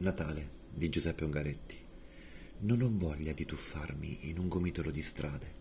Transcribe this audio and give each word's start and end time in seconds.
Natale 0.00 0.48
di 0.72 0.88
Giuseppe 0.88 1.24
Ungaretti. 1.24 1.76
Non 2.60 2.80
ho 2.80 2.90
voglia 2.90 3.34
di 3.34 3.44
tuffarmi 3.44 4.30
in 4.30 4.38
un 4.38 4.48
gomitolo 4.48 4.90
di 4.90 5.02
strade. 5.02 5.54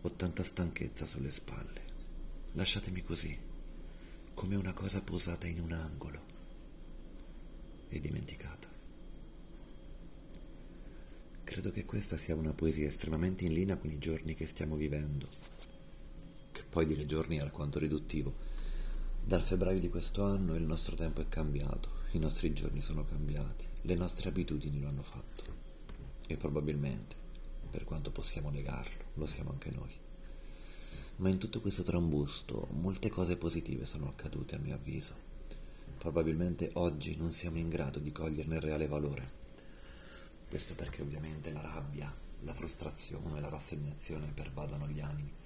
Ho 0.00 0.10
tanta 0.10 0.42
stanchezza 0.42 1.06
sulle 1.06 1.30
spalle. 1.30 1.80
Lasciatemi 2.54 3.04
così, 3.04 3.38
come 4.34 4.56
una 4.56 4.72
cosa 4.72 5.00
posata 5.02 5.46
in 5.46 5.60
un 5.60 5.70
angolo 5.70 6.20
e 7.88 8.00
dimenticata. 8.00 8.66
Credo 11.44 11.70
che 11.70 11.84
questa 11.84 12.16
sia 12.16 12.34
una 12.34 12.52
poesia 12.52 12.88
estremamente 12.88 13.44
in 13.44 13.52
linea 13.52 13.76
con 13.76 13.90
i 13.90 13.98
giorni 13.98 14.34
che 14.34 14.48
stiamo 14.48 14.74
vivendo. 14.74 15.28
Che 16.50 16.64
poi 16.68 16.86
dire 16.86 17.06
giorni 17.06 17.36
è 17.36 17.40
alquanto 17.40 17.78
riduttivo. 17.78 18.34
Dal 19.30 19.42
febbraio 19.42 19.78
di 19.78 19.88
questo 19.88 20.24
anno 20.24 20.56
il 20.56 20.64
nostro 20.64 20.96
tempo 20.96 21.20
è 21.20 21.28
cambiato 21.28 21.88
i 22.14 22.18
nostri 22.18 22.52
giorni 22.52 22.80
sono 22.80 23.04
cambiati, 23.04 23.64
le 23.82 23.94
nostre 23.94 24.28
abitudini 24.28 24.80
lo 24.80 24.88
hanno 24.88 25.04
fatto 25.04 25.44
e 26.26 26.36
probabilmente, 26.36 27.14
per 27.70 27.84
quanto 27.84 28.10
possiamo 28.10 28.50
negarlo, 28.50 29.04
lo 29.14 29.26
siamo 29.26 29.50
anche 29.50 29.70
noi. 29.70 29.92
Ma 31.18 31.28
in 31.28 31.38
tutto 31.38 31.60
questo 31.60 31.84
trambusto 31.84 32.66
molte 32.72 33.08
cose 33.08 33.36
positive 33.36 33.86
sono 33.86 34.08
accadute 34.08 34.56
a 34.56 34.58
mio 34.58 34.74
avviso. 34.74 35.14
Probabilmente 35.96 36.70
oggi 36.72 37.14
non 37.14 37.30
siamo 37.30 37.58
in 37.58 37.68
grado 37.68 38.00
di 38.00 38.10
coglierne 38.10 38.56
il 38.56 38.62
reale 38.62 38.88
valore. 38.88 39.30
Questo 40.48 40.74
perché 40.74 41.02
ovviamente 41.02 41.52
la 41.52 41.60
rabbia, 41.60 42.12
la 42.40 42.52
frustrazione 42.52 43.38
e 43.38 43.40
la 43.40 43.48
rassegnazione 43.48 44.32
pervadano 44.34 44.88
gli 44.88 45.00
animi 45.00 45.39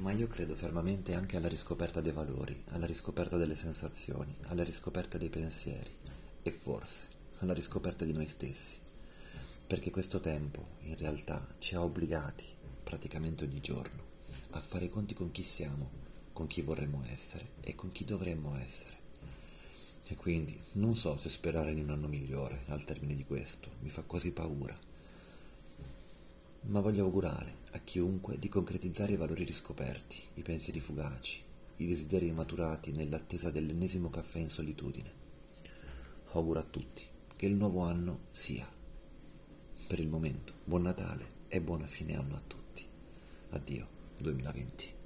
ma 0.00 0.12
io 0.12 0.28
credo 0.28 0.54
fermamente 0.54 1.14
anche 1.14 1.36
alla 1.36 1.48
riscoperta 1.48 2.00
dei 2.00 2.12
valori, 2.12 2.64
alla 2.68 2.86
riscoperta 2.86 3.36
delle 3.36 3.54
sensazioni, 3.54 4.34
alla 4.46 4.64
riscoperta 4.64 5.18
dei 5.18 5.28
pensieri 5.28 5.90
e 6.42 6.50
forse 6.50 7.06
alla 7.38 7.52
riscoperta 7.52 8.06
di 8.06 8.12
noi 8.14 8.26
stessi, 8.26 8.76
perché 9.66 9.90
questo 9.90 10.18
tempo 10.18 10.68
in 10.84 10.96
realtà 10.96 11.46
ci 11.58 11.74
ha 11.74 11.82
obbligati 11.82 12.46
praticamente 12.82 13.44
ogni 13.44 13.60
giorno 13.60 14.08
a 14.52 14.60
fare 14.60 14.86
i 14.86 14.90
conti 14.90 15.12
con 15.12 15.30
chi 15.32 15.42
siamo, 15.42 15.90
con 16.32 16.46
chi 16.46 16.62
vorremmo 16.62 17.04
essere 17.06 17.52
e 17.60 17.74
con 17.74 17.92
chi 17.92 18.06
dovremmo 18.06 18.56
essere. 18.56 18.98
E 20.06 20.14
quindi 20.16 20.58
non 20.72 20.96
so 20.96 21.16
se 21.18 21.28
sperare 21.28 21.72
in 21.72 21.78
un 21.78 21.90
anno 21.90 22.08
migliore 22.08 22.62
al 22.68 22.84
termine 22.84 23.14
di 23.14 23.24
questo, 23.24 23.70
mi 23.80 23.90
fa 23.90 24.02
quasi 24.02 24.32
paura 24.32 24.76
ma 26.62 26.80
voglio 26.80 27.04
augurare 27.04 27.58
a 27.72 27.78
chiunque 27.78 28.38
di 28.38 28.48
concretizzare 28.48 29.12
i 29.12 29.16
valori 29.16 29.44
riscoperti, 29.44 30.20
i 30.34 30.42
pensieri 30.42 30.80
fugaci, 30.80 31.42
i 31.76 31.86
desideri 31.86 32.30
maturati 32.32 32.92
nell'attesa 32.92 33.50
dell'ennesimo 33.50 34.10
caffè 34.10 34.38
in 34.38 34.48
solitudine. 34.48 35.12
Auguro 36.32 36.60
a 36.60 36.64
tutti 36.64 37.04
che 37.36 37.46
il 37.46 37.54
nuovo 37.54 37.82
anno 37.82 38.26
sia. 38.32 38.68
Per 39.88 39.98
il 39.98 40.08
momento, 40.08 40.52
buon 40.64 40.82
Natale 40.82 41.38
e 41.48 41.60
buona 41.60 41.86
fine 41.86 42.16
anno 42.16 42.36
a 42.36 42.42
tutti. 42.46 42.84
Addio 43.50 43.88
2020. 44.20 44.99